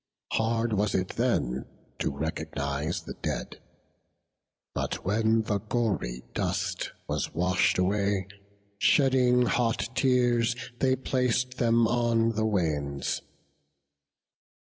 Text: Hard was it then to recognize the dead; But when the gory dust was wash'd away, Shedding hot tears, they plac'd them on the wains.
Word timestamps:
Hard 0.31 0.73
was 0.73 0.95
it 0.95 1.09
then 1.09 1.65
to 1.99 2.09
recognize 2.09 3.03
the 3.03 3.13
dead; 3.13 3.59
But 4.73 5.05
when 5.05 5.43
the 5.43 5.59
gory 5.59 6.23
dust 6.33 6.93
was 7.07 7.35
wash'd 7.35 7.77
away, 7.77 8.25
Shedding 8.79 9.43
hot 9.45 9.89
tears, 9.95 10.55
they 10.79 10.95
plac'd 10.95 11.59
them 11.59 11.87
on 11.87 12.31
the 12.31 12.45
wains. 12.47 13.21